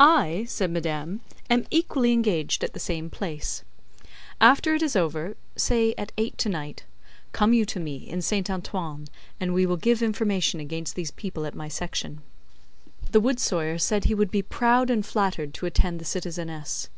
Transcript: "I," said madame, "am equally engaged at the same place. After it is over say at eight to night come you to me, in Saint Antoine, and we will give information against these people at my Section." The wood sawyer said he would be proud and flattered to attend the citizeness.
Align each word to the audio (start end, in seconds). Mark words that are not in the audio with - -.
"I," 0.00 0.46
said 0.48 0.70
madame, 0.70 1.20
"am 1.50 1.66
equally 1.70 2.12
engaged 2.14 2.64
at 2.64 2.72
the 2.72 2.80
same 2.80 3.10
place. 3.10 3.62
After 4.40 4.74
it 4.74 4.80
is 4.82 4.96
over 4.96 5.36
say 5.54 5.92
at 5.98 6.12
eight 6.16 6.38
to 6.38 6.48
night 6.48 6.84
come 7.32 7.52
you 7.52 7.66
to 7.66 7.78
me, 7.78 7.96
in 8.08 8.22
Saint 8.22 8.48
Antoine, 8.48 9.06
and 9.38 9.52
we 9.52 9.66
will 9.66 9.76
give 9.76 10.00
information 10.02 10.60
against 10.60 10.94
these 10.94 11.10
people 11.10 11.44
at 11.44 11.54
my 11.54 11.68
Section." 11.68 12.22
The 13.12 13.20
wood 13.20 13.38
sawyer 13.38 13.76
said 13.76 14.04
he 14.04 14.14
would 14.14 14.30
be 14.30 14.40
proud 14.40 14.88
and 14.88 15.04
flattered 15.04 15.52
to 15.52 15.66
attend 15.66 16.00
the 16.00 16.06
citizeness. 16.06 16.88